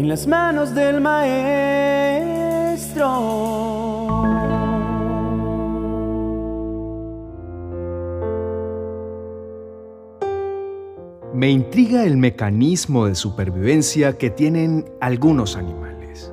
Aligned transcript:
en 0.00 0.08
las 0.08 0.26
manos 0.26 0.74
del 0.74 0.98
maestro. 1.02 1.50
Me 11.34 11.50
intriga 11.50 12.04
el 12.04 12.16
mecanismo 12.16 13.04
de 13.04 13.14
supervivencia 13.14 14.16
que 14.16 14.30
tienen 14.30 14.86
algunos 15.02 15.56
animales. 15.56 16.32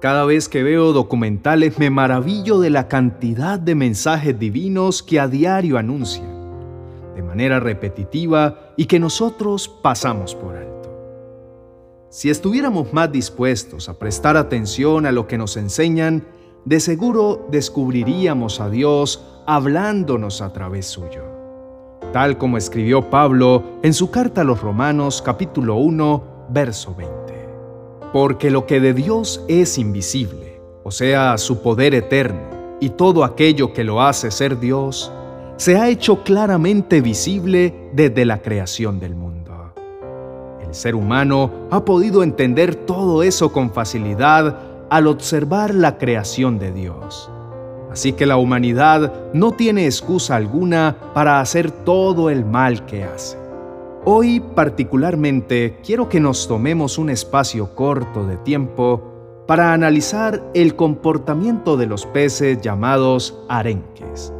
Cada 0.00 0.24
vez 0.24 0.48
que 0.48 0.62
veo 0.62 0.94
documentales 0.94 1.78
me 1.78 1.90
maravillo 1.90 2.60
de 2.60 2.70
la 2.70 2.88
cantidad 2.88 3.60
de 3.60 3.74
mensajes 3.74 4.38
divinos 4.38 5.02
que 5.02 5.20
a 5.20 5.28
diario 5.28 5.76
anuncian, 5.76 6.30
de 7.14 7.22
manera 7.22 7.60
repetitiva 7.60 8.72
y 8.78 8.86
que 8.86 8.98
nosotros 8.98 9.68
pasamos 9.68 10.34
por 10.34 10.56
alto. 10.56 10.69
Si 12.12 12.28
estuviéramos 12.28 12.92
más 12.92 13.12
dispuestos 13.12 13.88
a 13.88 13.96
prestar 13.96 14.36
atención 14.36 15.06
a 15.06 15.12
lo 15.12 15.28
que 15.28 15.38
nos 15.38 15.56
enseñan, 15.56 16.26
de 16.64 16.80
seguro 16.80 17.46
descubriríamos 17.52 18.58
a 18.60 18.68
Dios 18.68 19.24
hablándonos 19.46 20.42
a 20.42 20.52
través 20.52 20.86
suyo. 20.86 21.22
Tal 22.12 22.36
como 22.36 22.58
escribió 22.58 23.08
Pablo 23.10 23.62
en 23.84 23.94
su 23.94 24.10
carta 24.10 24.40
a 24.40 24.44
los 24.44 24.60
Romanos 24.60 25.22
capítulo 25.22 25.76
1, 25.76 26.48
verso 26.50 26.96
20. 26.96 27.14
Porque 28.12 28.50
lo 28.50 28.66
que 28.66 28.80
de 28.80 28.92
Dios 28.92 29.44
es 29.46 29.78
invisible, 29.78 30.60
o 30.82 30.90
sea, 30.90 31.38
su 31.38 31.62
poder 31.62 31.94
eterno, 31.94 32.76
y 32.80 32.88
todo 32.88 33.22
aquello 33.22 33.72
que 33.72 33.84
lo 33.84 34.02
hace 34.02 34.32
ser 34.32 34.58
Dios, 34.58 35.12
se 35.58 35.76
ha 35.76 35.88
hecho 35.88 36.24
claramente 36.24 37.02
visible 37.02 37.88
desde 37.92 38.24
la 38.24 38.42
creación 38.42 38.98
del 38.98 39.14
mundo. 39.14 39.39
El 40.70 40.76
ser 40.76 40.94
humano 40.94 41.50
ha 41.72 41.84
podido 41.84 42.22
entender 42.22 42.76
todo 42.76 43.24
eso 43.24 43.50
con 43.50 43.72
facilidad 43.72 44.56
al 44.88 45.08
observar 45.08 45.74
la 45.74 45.98
creación 45.98 46.60
de 46.60 46.70
Dios. 46.70 47.28
Así 47.90 48.12
que 48.12 48.24
la 48.24 48.36
humanidad 48.36 49.12
no 49.34 49.50
tiene 49.50 49.86
excusa 49.86 50.36
alguna 50.36 50.96
para 51.12 51.40
hacer 51.40 51.72
todo 51.72 52.30
el 52.30 52.44
mal 52.44 52.86
que 52.86 53.02
hace. 53.02 53.36
Hoy 54.04 54.38
particularmente 54.38 55.80
quiero 55.84 56.08
que 56.08 56.20
nos 56.20 56.46
tomemos 56.46 56.98
un 56.98 57.10
espacio 57.10 57.74
corto 57.74 58.24
de 58.24 58.36
tiempo 58.36 59.42
para 59.48 59.72
analizar 59.72 60.40
el 60.54 60.76
comportamiento 60.76 61.76
de 61.76 61.86
los 61.86 62.06
peces 62.06 62.60
llamados 62.60 63.36
arenques. 63.48 64.32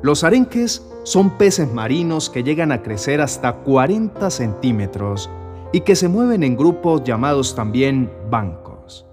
Los 0.00 0.24
arenques 0.24 0.82
son 1.02 1.28
peces 1.36 1.70
marinos 1.70 2.30
que 2.30 2.42
llegan 2.42 2.72
a 2.72 2.80
crecer 2.80 3.20
hasta 3.20 3.52
40 3.56 4.30
centímetros 4.30 5.28
y 5.74 5.80
que 5.80 5.96
se 5.96 6.06
mueven 6.06 6.44
en 6.44 6.56
grupos 6.56 7.02
llamados 7.02 7.56
también 7.56 8.08
bancos. 8.30 9.04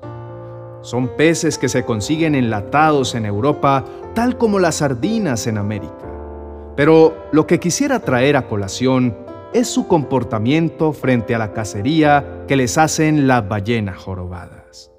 Son 0.84 1.08
peces 1.18 1.58
que 1.58 1.68
se 1.68 1.84
consiguen 1.84 2.36
enlatados 2.36 3.16
en 3.16 3.26
Europa, 3.26 3.84
tal 4.14 4.38
como 4.38 4.60
las 4.60 4.76
sardinas 4.76 5.48
en 5.48 5.58
América. 5.58 6.06
Pero 6.76 7.18
lo 7.32 7.48
que 7.48 7.60
quisiera 7.60 8.02
traer 8.02 8.38
a 8.38 8.48
colación 8.48 9.18
es 9.54 9.70
su 9.70 9.88
comportamiento 9.88 10.94
frente 10.94 11.34
a 11.34 11.40
la 11.40 11.52
cacería 11.52 12.46
que 12.48 12.56
les 12.56 12.78
hacen 12.78 13.26
las 13.26 13.50
ballenas 13.50 13.98
jorobadas. 13.98 14.92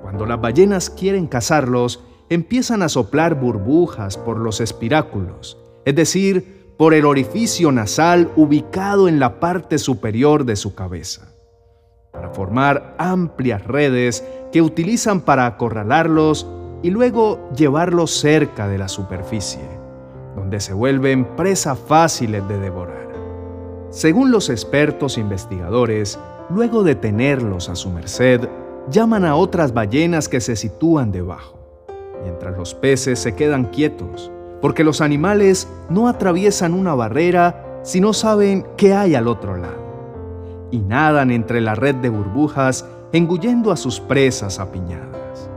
Cuando 0.00 0.24
las 0.24 0.40
ballenas 0.40 0.88
quieren 0.88 1.26
cazarlos, 1.26 2.02
empiezan 2.30 2.80
a 2.80 2.88
soplar 2.88 3.38
burbujas 3.38 4.16
por 4.16 4.38
los 4.38 4.62
espiráculos, 4.62 5.58
es 5.84 5.94
decir, 5.94 6.61
por 6.76 6.94
el 6.94 7.04
orificio 7.04 7.70
nasal 7.72 8.30
ubicado 8.36 9.08
en 9.08 9.20
la 9.20 9.40
parte 9.40 9.78
superior 9.78 10.44
de 10.44 10.56
su 10.56 10.74
cabeza, 10.74 11.34
para 12.12 12.30
formar 12.30 12.94
amplias 12.98 13.64
redes 13.66 14.24
que 14.52 14.62
utilizan 14.62 15.20
para 15.20 15.46
acorralarlos 15.46 16.46
y 16.82 16.90
luego 16.90 17.48
llevarlos 17.56 18.10
cerca 18.10 18.68
de 18.68 18.78
la 18.78 18.88
superficie, 18.88 19.62
donde 20.34 20.60
se 20.60 20.72
vuelven 20.72 21.36
presas 21.36 21.78
fáciles 21.78 22.46
de 22.48 22.58
devorar. 22.58 23.12
Según 23.90 24.30
los 24.30 24.48
expertos 24.48 25.18
investigadores, 25.18 26.18
luego 26.48 26.82
de 26.82 26.94
tenerlos 26.94 27.68
a 27.68 27.76
su 27.76 27.90
merced, 27.90 28.48
llaman 28.90 29.24
a 29.24 29.36
otras 29.36 29.74
ballenas 29.74 30.28
que 30.28 30.40
se 30.40 30.56
sitúan 30.56 31.12
debajo, 31.12 31.58
mientras 32.22 32.56
los 32.56 32.74
peces 32.74 33.18
se 33.18 33.34
quedan 33.34 33.66
quietos 33.66 34.32
porque 34.62 34.84
los 34.84 35.02
animales 35.02 35.68
no 35.90 36.08
atraviesan 36.08 36.72
una 36.72 36.94
barrera 36.94 37.80
si 37.82 38.00
no 38.00 38.14
saben 38.14 38.64
qué 38.76 38.94
hay 38.94 39.16
al 39.16 39.26
otro 39.26 39.56
lado, 39.56 40.70
y 40.70 40.78
nadan 40.78 41.32
entre 41.32 41.60
la 41.60 41.74
red 41.74 41.96
de 41.96 42.08
burbujas 42.08 42.86
engullendo 43.12 43.72
a 43.72 43.76
sus 43.76 44.00
presas 44.00 44.60
apiñadas. 44.60 45.50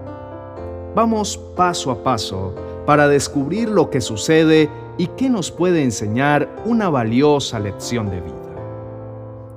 Vamos 0.96 1.38
paso 1.56 1.92
a 1.92 2.04
paso 2.04 2.56
para 2.86 3.08
descubrir 3.08 3.70
lo 3.70 3.90
que 3.90 4.02
sucede 4.02 4.70
y 4.98 5.08
qué 5.08 5.30
nos 5.30 5.52
puede 5.52 5.84
enseñar 5.84 6.50
una 6.66 6.90
valiosa 6.90 7.60
lección 7.60 8.10
de 8.10 8.22
vida. 8.22 8.34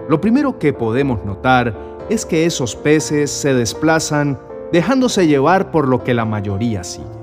Lo 0.09 0.21
primero 0.21 0.59
que 0.59 0.73
podemos 0.73 1.25
notar 1.25 1.75
es 2.11 2.27
que 2.27 2.45
esos 2.45 2.77
peces 2.77 3.31
se 3.31 3.55
desplazan 3.55 4.39
dejándose 4.73 5.27
llevar 5.27 5.71
por 5.71 5.89
lo 5.89 6.05
que 6.05 6.13
la 6.13 6.25
mayoría 6.25 6.85
sigue. 6.85 7.18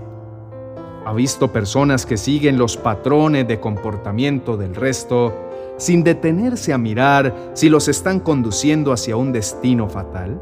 Ha 1.06 1.14
visto 1.14 1.52
personas 1.54 2.04
que 2.04 2.18
siguen 2.18 2.58
los 2.58 2.78
patrones 2.78 3.48
de 3.48 3.60
comportamiento 3.60 4.58
del 4.58 4.74
resto 4.74 5.32
sin 5.78 6.04
detenerse 6.04 6.74
a 6.74 6.80
mirar 6.80 7.52
si 7.54 7.70
los 7.70 7.88
están 7.88 8.20
conduciendo 8.20 8.92
hacia 8.92 9.16
un 9.16 9.32
destino 9.32 9.88
fatal. 9.88 10.42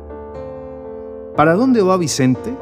¿Para 1.36 1.56
dónde 1.56 1.82
va 1.82 1.98
Vicente? 1.98 2.56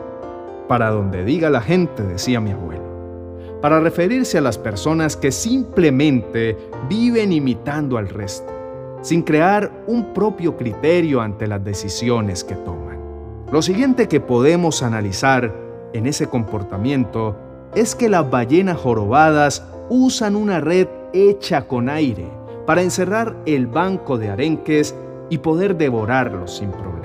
Para 0.68 0.90
donde 0.90 1.24
diga 1.24 1.52
la 1.52 1.62
gente, 1.62 2.02
decía 2.02 2.40
mi 2.40 2.50
abuelo, 2.50 3.60
para 3.62 3.80
referirse 3.80 4.40
a 4.40 4.42
las 4.42 4.58
personas 4.58 5.16
que 5.16 5.32
simplemente 5.32 6.58
viven 6.90 7.32
imitando 7.32 8.00
al 8.00 8.10
resto, 8.10 8.52
sin 9.04 9.22
crear 9.22 9.84
un 9.86 10.12
propio 10.12 10.58
criterio 10.58 11.22
ante 11.22 11.46
las 11.46 11.64
decisiones 11.64 12.44
que 12.44 12.56
toman. 12.56 12.98
Lo 13.52 13.62
siguiente 13.62 14.08
que 14.08 14.22
podemos 14.22 14.82
analizar 14.82 15.54
en 15.94 16.08
ese 16.08 16.26
comportamiento 16.26 17.36
es 17.76 17.96
que 17.96 18.10
las 18.10 18.30
ballenas 18.30 18.78
jorobadas 18.78 19.64
usan 19.90 20.36
una 20.36 20.60
red 20.60 20.88
hecha 21.14 21.68
con 21.68 21.90
aire 21.90 22.28
para 22.66 22.82
encerrar 22.82 23.36
el 23.46 23.68
banco 23.68 24.18
de 24.18 24.30
arenques 24.30 24.96
y 25.30 25.38
poder 25.38 25.78
devorarlos 25.78 26.58
sin 26.58 26.72
problema. 26.72 27.02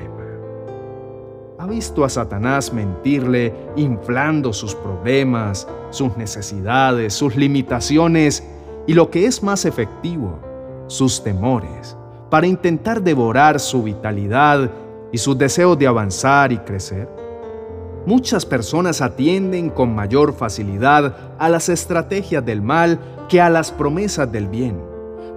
¿Ha 1.59 1.66
visto 1.66 2.05
a 2.05 2.09
Satanás 2.09 2.72
mentirle 2.72 3.53
inflando 3.76 4.53
sus 4.53 4.75
problemas, 4.75 5.66
sus 5.91 6.16
necesidades, 6.16 7.15
sus 7.15 7.34
limitaciones 7.34 8.47
y 8.87 8.94
lo 8.94 9.10
que 9.10 9.26
es 9.26 9.43
más 9.43 9.65
efectivo, 9.65 10.38
sus 10.87 11.22
temores, 11.25 11.97
para 12.31 12.47
intentar 12.47 13.03
devorar 13.03 13.59
su 13.59 13.82
vitalidad 13.82 14.71
y 15.12 15.19
sus 15.19 15.38
deseos 15.38 15.78
de 15.78 15.87
avanzar 15.87 16.53
y 16.53 16.59
crecer? 16.59 17.25
Muchas 18.06 18.47
personas 18.47 19.03
atienden 19.03 19.69
con 19.69 19.94
mayor 19.94 20.33
facilidad 20.33 21.17
a 21.39 21.49
las 21.49 21.69
estrategias 21.69 22.47
del 22.47 22.62
mal 22.62 22.99
que 23.28 23.41
a 23.41 23.50
las 23.50 23.72
promesas 23.72 24.31
del 24.31 24.49
bien, 24.49 24.81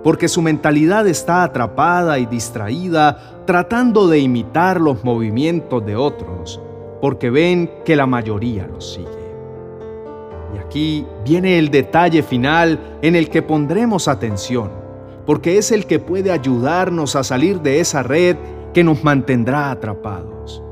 porque 0.04 0.28
su 0.28 0.42
mentalidad 0.42 1.08
está 1.08 1.44
atrapada 1.44 2.20
y 2.20 2.28
distraída 2.28 3.44
tratando 3.46 4.08
de 4.08 4.20
imitar 4.20 4.80
los 4.80 5.04
movimientos 5.04 5.84
de 5.86 5.96
otros, 5.96 6.62
porque 7.02 7.32
ven 7.32 7.70
que 7.84 7.96
la 7.96 8.06
mayoría 8.06 8.68
los 8.68 8.94
sigue. 8.94 9.10
Y 10.56 10.58
aquí 10.60 11.06
viene 11.26 11.58
el 11.58 11.70
detalle 11.70 12.22
final 12.24 12.80
en 13.02 13.16
el 13.16 13.30
que 13.30 13.42
pondremos 13.42 14.08
atención, 14.08 14.70
porque 15.26 15.58
es 15.58 15.72
el 15.72 15.86
que 15.88 16.00
puede 16.00 16.32
ayudarnos 16.32 17.16
a 17.16 17.24
salir 17.24 17.62
de 17.62 17.80
esa 17.80 18.04
red 18.04 18.36
que 18.74 18.84
nos 18.84 19.04
mantendrá 19.04 19.72
atrapados. 19.72 20.64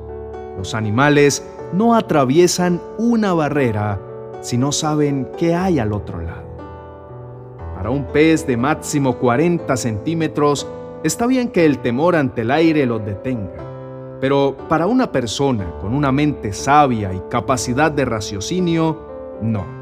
Los 0.57 0.73
animales 0.73 1.45
no 1.73 1.95
atraviesan 1.95 2.81
una 2.97 3.33
barrera 3.33 3.99
si 4.41 4.57
no 4.57 4.71
saben 4.71 5.29
qué 5.37 5.53
hay 5.53 5.79
al 5.79 5.93
otro 5.93 6.21
lado. 6.21 6.47
Para 7.75 7.89
un 7.91 8.05
pez 8.05 8.47
de 8.47 8.57
máximo 8.57 9.17
40 9.17 9.77
centímetros, 9.77 10.67
está 11.03 11.27
bien 11.27 11.49
que 11.49 11.65
el 11.65 11.79
temor 11.79 12.15
ante 12.15 12.41
el 12.41 12.51
aire 12.51 12.85
los 12.85 13.05
detenga, 13.05 14.17
pero 14.19 14.57
para 14.67 14.87
una 14.87 15.11
persona 15.11 15.71
con 15.79 15.93
una 15.93 16.11
mente 16.11 16.53
sabia 16.53 17.13
y 17.13 17.21
capacidad 17.29 17.91
de 17.91 18.05
raciocinio, 18.05 18.97
no. 19.41 19.77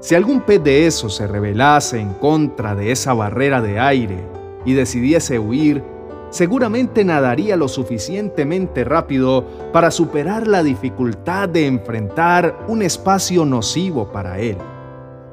Si 0.00 0.14
algún 0.14 0.42
pez 0.42 0.62
de 0.62 0.86
esos 0.86 1.16
se 1.16 1.26
rebelase 1.26 1.98
en 1.98 2.14
contra 2.14 2.76
de 2.76 2.92
esa 2.92 3.12
barrera 3.12 3.60
de 3.60 3.80
aire 3.80 4.24
y 4.64 4.74
decidiese 4.74 5.40
huir, 5.40 5.82
seguramente 6.30 7.04
nadaría 7.04 7.56
lo 7.56 7.68
suficientemente 7.68 8.84
rápido 8.84 9.44
para 9.72 9.90
superar 9.90 10.46
la 10.46 10.62
dificultad 10.62 11.48
de 11.48 11.66
enfrentar 11.66 12.58
un 12.68 12.82
espacio 12.82 13.44
nocivo 13.44 14.12
para 14.12 14.38
él, 14.38 14.56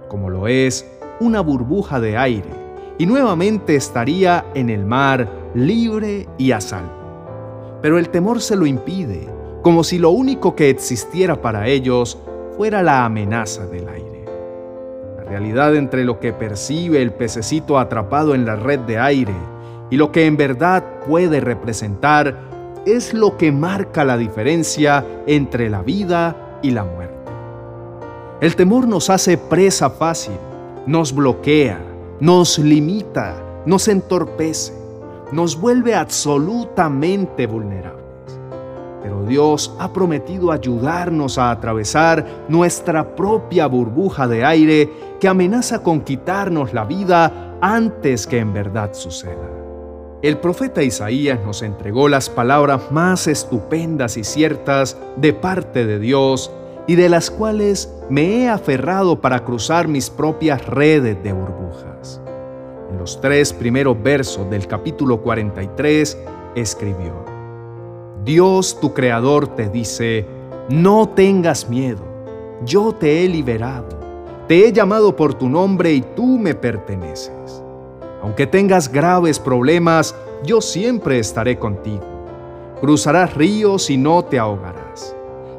como 0.07 0.29
lo 0.29 0.47
es 0.47 0.89
una 1.19 1.41
burbuja 1.41 1.99
de 1.99 2.17
aire, 2.17 2.49
y 2.97 3.05
nuevamente 3.05 3.75
estaría 3.75 4.45
en 4.53 4.69
el 4.69 4.85
mar 4.85 5.29
libre 5.53 6.27
y 6.37 6.51
a 6.51 6.61
salvo. 6.61 6.91
pero 7.81 7.99
el 7.99 8.09
temor 8.09 8.41
se 8.41 8.55
lo 8.55 8.65
impide, 8.65 9.27
como 9.61 9.83
si 9.83 9.99
lo 9.99 10.09
único 10.09 10.55
que 10.55 10.71
existiera 10.71 11.39
para 11.41 11.67
ellos 11.67 12.17
fuera 12.57 12.81
la 12.81 13.05
amenaza 13.05 13.67
del 13.67 13.87
aire. 13.87 14.25
La 15.17 15.23
realidad 15.25 15.75
entre 15.75 16.03
lo 16.03 16.19
que 16.19 16.33
percibe 16.33 17.01
el 17.01 17.11
pececito 17.11 17.77
atrapado 17.77 18.33
en 18.33 18.45
la 18.45 18.55
red 18.55 18.79
de 18.79 18.97
aire 18.97 19.35
y 19.89 19.97
lo 19.97 20.11
que 20.11 20.25
en 20.25 20.37
verdad 20.37 20.83
puede 21.07 21.39
representar 21.39 22.35
es 22.85 23.13
lo 23.13 23.37
que 23.37 23.51
marca 23.51 24.03
la 24.03 24.17
diferencia 24.17 25.05
entre 25.27 25.69
la 25.69 25.81
vida 25.81 26.59
y 26.61 26.71
la 26.71 26.83
muerte. 26.83 27.15
El 28.41 28.55
temor 28.55 28.87
nos 28.87 29.09
hace 29.09 29.37
presa 29.37 29.89
fácil, 29.89 30.35
nos 30.85 31.13
bloquea, 31.13 31.79
nos 32.19 32.59
limita, 32.59 33.35
nos 33.65 33.87
entorpece, 33.87 34.73
nos 35.31 35.59
vuelve 35.59 35.95
absolutamente 35.95 37.47
vulnerables. 37.47 38.03
Pero 39.01 39.23
Dios 39.23 39.75
ha 39.79 39.93
prometido 39.93 40.51
ayudarnos 40.51 41.37
a 41.37 41.51
atravesar 41.51 42.25
nuestra 42.49 43.15
propia 43.15 43.67
burbuja 43.67 44.27
de 44.27 44.43
aire 44.43 44.89
que 45.19 45.27
amenaza 45.27 45.81
con 45.81 46.01
quitarnos 46.01 46.73
la 46.73 46.85
vida 46.85 47.57
antes 47.61 48.27
que 48.27 48.39
en 48.39 48.51
verdad 48.51 48.93
suceda. 48.93 49.54
El 50.25 50.39
profeta 50.39 50.81
Isaías 50.81 51.39
nos 51.45 51.61
entregó 51.61 52.09
las 52.09 52.31
palabras 52.31 52.91
más 52.91 53.27
estupendas 53.27 54.17
y 54.17 54.23
ciertas 54.23 54.97
de 55.17 55.33
parte 55.33 55.85
de 55.85 55.99
Dios 55.99 56.51
y 56.87 56.95
de 56.95 57.09
las 57.09 57.29
cuales 57.29 57.93
me 58.09 58.39
he 58.39 58.49
aferrado 58.49 59.21
para 59.21 59.43
cruzar 59.43 59.87
mis 59.87 60.09
propias 60.09 60.65
redes 60.65 61.21
de 61.21 61.31
burbujas. 61.31 62.19
En 62.89 62.97
los 62.97 63.21
tres 63.21 63.53
primeros 63.53 64.01
versos 64.01 64.49
del 64.49 64.65
capítulo 64.65 65.21
43 65.21 66.17
escribió, 66.55 67.23
Dios 68.23 68.79
tu 68.81 68.95
Creador 68.95 69.49
te 69.49 69.69
dice, 69.69 70.25
no 70.69 71.07
tengas 71.07 71.69
miedo, 71.69 72.01
yo 72.65 72.93
te 72.93 73.23
he 73.23 73.29
liberado, 73.29 73.89
te 74.47 74.67
he 74.67 74.73
llamado 74.73 75.15
por 75.15 75.35
tu 75.35 75.47
nombre 75.47 75.93
y 75.93 76.01
tú 76.01 76.39
me 76.39 76.55
perteneces. 76.55 77.61
Aunque 78.25 78.47
tengas 78.47 78.91
graves 78.91 79.37
problemas, 79.37 80.15
yo 80.43 80.59
siempre 80.59 81.19
estaré 81.19 81.59
contigo. 81.59 82.01
Cruzarás 82.81 83.35
ríos 83.35 83.91
y 83.91 83.97
no 83.97 84.25
te 84.25 84.39
ahogarás. 84.39 85.15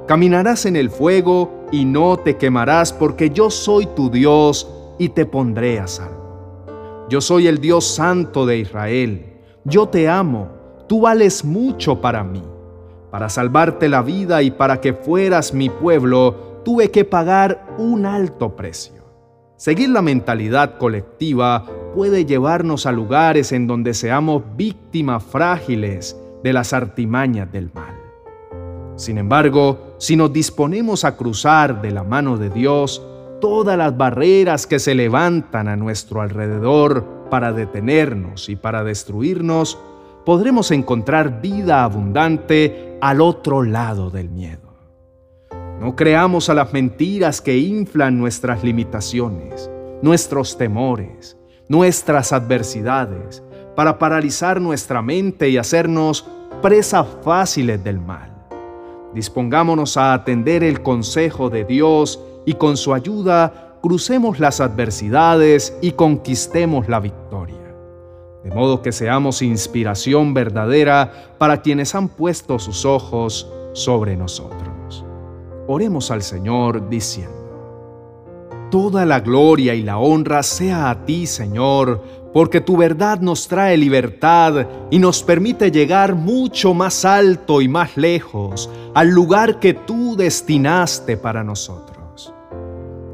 Caminarás 0.08 0.66
en 0.66 0.74
el 0.74 0.90
fuego 0.90 1.64
y 1.70 1.84
no 1.84 2.16
te 2.16 2.36
quemarás 2.36 2.92
porque 2.92 3.30
yo 3.30 3.52
soy 3.52 3.86
tu 3.94 4.10
Dios 4.10 4.68
y 4.98 5.10
te 5.10 5.26
pondré 5.26 5.78
a 5.78 5.86
salvo. 5.86 7.06
Yo 7.08 7.20
soy 7.20 7.46
el 7.46 7.60
Dios 7.60 7.86
santo 7.86 8.44
de 8.46 8.58
Israel. 8.58 9.36
Yo 9.62 9.86
te 9.88 10.08
amo. 10.08 10.48
Tú 10.88 11.02
vales 11.02 11.44
mucho 11.44 12.00
para 12.00 12.24
mí. 12.24 12.42
Para 13.12 13.28
salvarte 13.28 13.88
la 13.88 14.02
vida 14.02 14.42
y 14.42 14.50
para 14.50 14.80
que 14.80 14.92
fueras 14.92 15.54
mi 15.54 15.70
pueblo, 15.70 16.62
tuve 16.64 16.90
que 16.90 17.04
pagar 17.04 17.64
un 17.78 18.06
alto 18.06 18.56
precio. 18.56 19.05
Seguir 19.56 19.88
la 19.88 20.02
mentalidad 20.02 20.76
colectiva 20.76 21.64
puede 21.94 22.26
llevarnos 22.26 22.84
a 22.84 22.92
lugares 22.92 23.52
en 23.52 23.66
donde 23.66 23.94
seamos 23.94 24.42
víctimas 24.54 25.24
frágiles 25.24 26.14
de 26.44 26.52
las 26.52 26.74
artimañas 26.74 27.50
del 27.50 27.70
mal. 27.72 27.94
Sin 28.96 29.16
embargo, 29.16 29.94
si 29.98 30.14
nos 30.14 30.30
disponemos 30.30 31.04
a 31.04 31.16
cruzar 31.16 31.80
de 31.80 31.90
la 31.90 32.04
mano 32.04 32.36
de 32.36 32.50
Dios 32.50 33.02
todas 33.40 33.78
las 33.78 33.96
barreras 33.96 34.66
que 34.66 34.78
se 34.78 34.94
levantan 34.94 35.68
a 35.68 35.76
nuestro 35.76 36.20
alrededor 36.20 37.28
para 37.30 37.52
detenernos 37.52 38.50
y 38.50 38.56
para 38.56 38.84
destruirnos, 38.84 39.78
podremos 40.26 40.70
encontrar 40.70 41.40
vida 41.40 41.82
abundante 41.82 42.98
al 43.00 43.22
otro 43.22 43.62
lado 43.62 44.10
del 44.10 44.28
miedo. 44.28 44.65
No 45.80 45.94
creamos 45.94 46.48
a 46.48 46.54
las 46.54 46.72
mentiras 46.72 47.40
que 47.40 47.58
inflan 47.58 48.18
nuestras 48.18 48.64
limitaciones, 48.64 49.70
nuestros 50.00 50.56
temores, 50.56 51.36
nuestras 51.68 52.32
adversidades, 52.32 53.42
para 53.74 53.98
paralizar 53.98 54.60
nuestra 54.60 55.02
mente 55.02 55.50
y 55.50 55.58
hacernos 55.58 56.26
presas 56.62 57.06
fáciles 57.22 57.84
del 57.84 58.00
mal. 58.00 58.32
Dispongámonos 59.14 59.98
a 59.98 60.14
atender 60.14 60.64
el 60.64 60.82
consejo 60.82 61.50
de 61.50 61.64
Dios 61.64 62.20
y 62.46 62.54
con 62.54 62.78
su 62.78 62.94
ayuda 62.94 63.78
crucemos 63.82 64.40
las 64.40 64.60
adversidades 64.60 65.76
y 65.82 65.92
conquistemos 65.92 66.88
la 66.88 67.00
victoria. 67.00 67.56
De 68.42 68.50
modo 68.50 68.80
que 68.80 68.92
seamos 68.92 69.42
inspiración 69.42 70.32
verdadera 70.32 71.34
para 71.36 71.60
quienes 71.60 71.94
han 71.94 72.08
puesto 72.08 72.58
sus 72.58 72.84
ojos 72.84 73.50
sobre 73.74 74.16
nosotros. 74.16 74.65
Oremos 75.68 76.10
al 76.10 76.22
Señor 76.22 76.88
diciendo, 76.88 77.34
Toda 78.70 79.04
la 79.04 79.20
gloria 79.20 79.74
y 79.74 79.82
la 79.82 79.98
honra 79.98 80.42
sea 80.42 80.90
a 80.90 81.04
ti, 81.04 81.26
Señor, 81.26 82.02
porque 82.32 82.60
tu 82.60 82.76
verdad 82.76 83.20
nos 83.20 83.48
trae 83.48 83.76
libertad 83.76 84.66
y 84.90 84.98
nos 84.98 85.22
permite 85.22 85.70
llegar 85.70 86.14
mucho 86.14 86.74
más 86.74 87.04
alto 87.04 87.60
y 87.60 87.68
más 87.68 87.96
lejos 87.96 88.68
al 88.94 89.08
lugar 89.08 89.58
que 89.60 89.72
tú 89.72 90.16
destinaste 90.16 91.16
para 91.16 91.42
nosotros. 91.42 92.32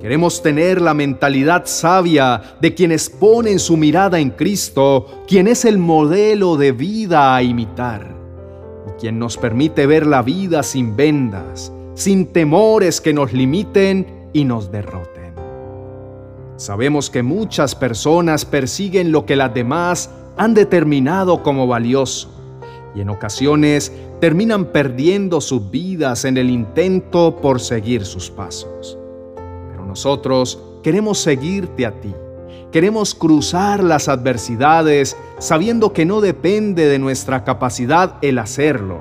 Queremos 0.00 0.42
tener 0.42 0.80
la 0.80 0.94
mentalidad 0.94 1.66
sabia 1.66 2.56
de 2.60 2.74
quienes 2.74 3.08
ponen 3.08 3.60
su 3.60 3.76
mirada 3.76 4.18
en 4.18 4.30
Cristo, 4.30 5.22
quien 5.28 5.46
es 5.46 5.64
el 5.64 5.78
modelo 5.78 6.56
de 6.56 6.72
vida 6.72 7.36
a 7.36 7.42
imitar, 7.42 8.12
y 8.88 9.00
quien 9.00 9.18
nos 9.20 9.36
permite 9.36 9.86
ver 9.86 10.06
la 10.06 10.22
vida 10.22 10.64
sin 10.64 10.96
vendas, 10.96 11.72
sin 11.94 12.26
temores 12.26 13.00
que 13.00 13.12
nos 13.12 13.32
limiten 13.32 14.28
y 14.32 14.44
nos 14.44 14.70
derroten. 14.70 15.34
Sabemos 16.56 17.10
que 17.10 17.22
muchas 17.22 17.74
personas 17.74 18.44
persiguen 18.44 19.10
lo 19.12 19.26
que 19.26 19.36
las 19.36 19.52
demás 19.52 20.10
han 20.36 20.54
determinado 20.54 21.42
como 21.42 21.66
valioso 21.66 22.30
y 22.94 23.00
en 23.00 23.08
ocasiones 23.08 23.92
terminan 24.20 24.66
perdiendo 24.66 25.40
sus 25.40 25.70
vidas 25.70 26.24
en 26.24 26.36
el 26.36 26.50
intento 26.50 27.36
por 27.36 27.60
seguir 27.60 28.04
sus 28.04 28.30
pasos. 28.30 28.98
Pero 29.70 29.84
nosotros 29.84 30.62
queremos 30.82 31.18
seguirte 31.18 31.86
a 31.86 32.00
ti. 32.00 32.14
Queremos 32.70 33.14
cruzar 33.14 33.82
las 33.82 34.08
adversidades 34.08 35.16
sabiendo 35.38 35.92
que 35.92 36.06
no 36.06 36.20
depende 36.20 36.86
de 36.86 36.98
nuestra 36.98 37.44
capacidad 37.44 38.14
el 38.22 38.38
hacerlo, 38.38 39.00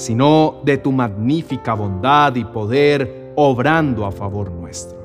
sino 0.00 0.60
de 0.64 0.78
tu 0.78 0.92
magnífica 0.92 1.74
bondad 1.74 2.34
y 2.34 2.44
poder 2.44 3.32
obrando 3.36 4.06
a 4.06 4.10
favor 4.10 4.50
nuestro. 4.50 4.98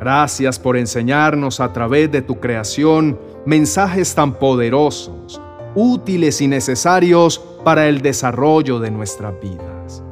Gracias 0.00 0.58
por 0.58 0.76
enseñarnos 0.76 1.60
a 1.60 1.72
través 1.72 2.10
de 2.10 2.22
tu 2.22 2.40
creación 2.40 3.18
mensajes 3.44 4.14
tan 4.14 4.34
poderosos, 4.34 5.40
útiles 5.74 6.40
y 6.40 6.48
necesarios 6.48 7.38
para 7.62 7.86
el 7.86 8.00
desarrollo 8.00 8.80
de 8.80 8.90
nuestras 8.90 9.34
vidas. 9.40 10.02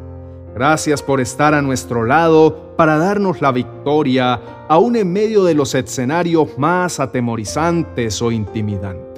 Gracias 0.54 1.02
por 1.02 1.20
estar 1.20 1.54
a 1.54 1.62
nuestro 1.62 2.04
lado 2.04 2.74
para 2.76 2.98
darnos 2.98 3.40
la 3.40 3.52
victoria 3.52 4.38
aún 4.68 4.96
en 4.96 5.10
medio 5.10 5.44
de 5.44 5.54
los 5.54 5.74
escenarios 5.74 6.58
más 6.58 7.00
atemorizantes 7.00 8.20
o 8.20 8.30
intimidantes. 8.30 9.11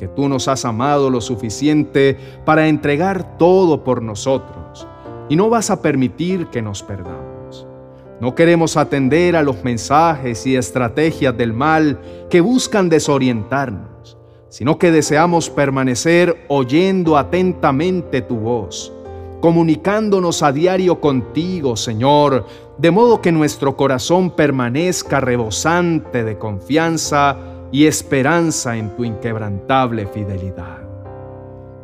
Porque 0.00 0.14
tú 0.14 0.30
nos 0.30 0.48
has 0.48 0.64
amado 0.64 1.10
lo 1.10 1.20
suficiente 1.20 2.16
para 2.46 2.68
entregar 2.68 3.36
todo 3.36 3.84
por 3.84 4.00
nosotros 4.00 4.88
y 5.28 5.36
no 5.36 5.50
vas 5.50 5.70
a 5.70 5.82
permitir 5.82 6.46
que 6.46 6.62
nos 6.62 6.82
perdamos. 6.82 7.66
No 8.18 8.34
queremos 8.34 8.78
atender 8.78 9.36
a 9.36 9.42
los 9.42 9.62
mensajes 9.62 10.46
y 10.46 10.56
estrategias 10.56 11.36
del 11.36 11.52
mal 11.52 12.00
que 12.30 12.40
buscan 12.40 12.88
desorientarnos, 12.88 14.16
sino 14.48 14.78
que 14.78 14.90
deseamos 14.90 15.50
permanecer 15.50 16.46
oyendo 16.48 17.18
atentamente 17.18 18.22
tu 18.22 18.36
voz, 18.36 18.94
comunicándonos 19.42 20.42
a 20.42 20.50
diario 20.50 20.98
contigo, 20.98 21.76
Señor, 21.76 22.46
de 22.78 22.90
modo 22.90 23.20
que 23.20 23.32
nuestro 23.32 23.76
corazón 23.76 24.30
permanezca 24.30 25.20
rebosante 25.20 26.24
de 26.24 26.38
confianza 26.38 27.49
y 27.72 27.86
esperanza 27.86 28.76
en 28.76 28.94
tu 28.96 29.04
inquebrantable 29.04 30.06
fidelidad. 30.06 30.78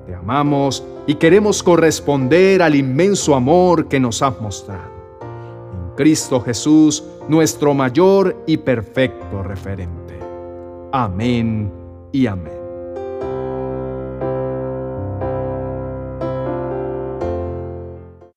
Te 0.07 0.15
amamos 0.15 0.85
y 1.07 1.15
queremos 1.15 1.63
corresponder 1.63 2.63
al 2.63 2.75
inmenso 2.75 3.35
amor 3.35 3.89
que 3.89 4.01
nos 4.01 4.23
has 4.23 4.41
mostrado. 4.41 4.97
Cristo 5.97 6.41
Jesús, 6.41 7.05
nuestro 7.29 7.75
mayor 7.75 8.37
y 8.47 8.59
perfecto 8.59 9.43
referente. 9.43 10.19
Amén 10.93 11.73
y 12.13 12.27
amén. 12.27 12.66